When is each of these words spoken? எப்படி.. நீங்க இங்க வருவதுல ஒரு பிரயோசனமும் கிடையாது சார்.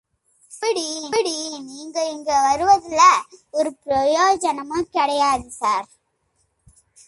எப்படி.. 0.51 1.33
நீங்க 1.65 1.97
இங்க 2.09 2.31
வருவதுல 2.43 3.01
ஒரு 3.53 3.71
பிரயோசனமும் 3.83 4.91
கிடையாது 4.91 5.49
சார். 5.57 5.87